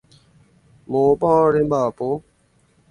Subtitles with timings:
[0.91, 2.11] Moõpa remba'apo.